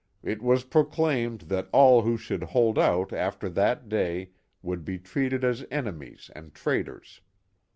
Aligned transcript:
It 0.23 0.41
was 0.41 0.63
proclaimed 0.63 1.41
that 1.41 1.69
all 1.71 2.01
who 2.01 2.17
should 2.17 2.41
hold 2.41 2.79
out 2.79 3.13
after 3.13 3.47
that 3.49 3.87
day 3.87 4.31
would 4.63 4.83
be 4.83 4.97
treated 4.97 5.43
as 5.43 5.63
enemies 5.69 6.31
and 6.35 6.55
traitors. 6.55 7.21